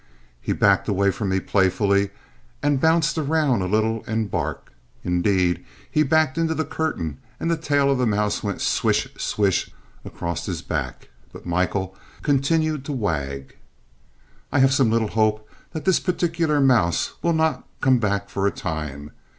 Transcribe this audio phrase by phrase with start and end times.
[0.41, 2.09] He backed away from me playfully
[2.63, 4.73] and bounced around a little and barked.
[5.03, 9.69] Indeed, he backed into the curtain and the tail of the mouse went swish, swish
[10.03, 13.55] across his back, but Michael continued to wag.
[14.51, 18.51] I have some little hope that this particular mouse will not come back for a
[18.51, 19.11] time.